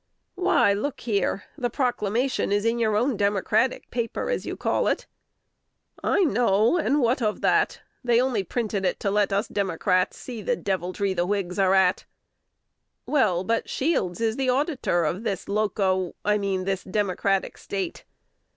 [0.33, 1.43] "_"Why, look here!
[1.59, 5.05] the proclamation is in your own Democratic paper, as you call it."
[6.03, 7.81] "I know it; and what of that?
[8.03, 12.05] They only printed it to let us Democrats see the deviltry the Whigs are at."
[13.05, 18.03] "Well, but Shields is the auditor of this Loco I mean this Democratic State."